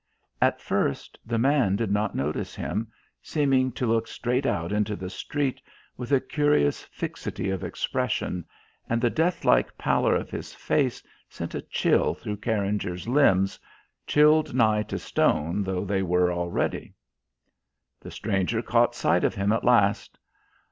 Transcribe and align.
At 0.41 0.59
first 0.59 1.19
the 1.23 1.37
man 1.37 1.75
did 1.75 1.91
not 1.91 2.15
notice 2.15 2.55
him, 2.55 2.87
seeming 3.21 3.71
to 3.73 3.85
look 3.85 4.07
straight 4.07 4.47
out 4.47 4.71
into 4.71 4.95
the 4.95 5.11
street 5.11 5.61
with 5.95 6.11
a 6.11 6.19
curious 6.19 6.81
fixity 6.81 7.51
of 7.51 7.63
expression, 7.63 8.45
and 8.89 8.99
the 8.99 9.11
death 9.11 9.45
like 9.45 9.77
pallor 9.77 10.15
of 10.15 10.31
his 10.31 10.55
face 10.55 11.03
sent 11.29 11.53
a 11.53 11.61
chill 11.61 12.15
through 12.15 12.37
Carringer's 12.37 13.07
limbs, 13.07 13.59
chilled 14.07 14.55
nigh 14.55 14.81
to 14.81 14.97
stone 14.97 15.61
though 15.61 15.85
they 15.85 16.01
were 16.01 16.33
already. 16.33 16.95
The 17.99 18.09
stranger 18.09 18.63
caught 18.63 18.95
sight 18.95 19.23
of 19.23 19.35
him 19.35 19.51
at 19.51 19.63
last. 19.63 20.17